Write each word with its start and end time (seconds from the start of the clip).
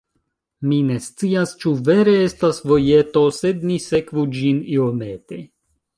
Mi 0.69 0.77
ne 0.85 0.95
scias, 1.07 1.51
ĉu 1.63 1.73
vere 1.89 2.15
estas 2.29 2.61
vojeto, 2.71 3.25
sed 3.41 3.69
ni 3.73 3.77
sekvu 3.85 4.25
ĝin 4.39 4.63
iomete. 4.79 5.45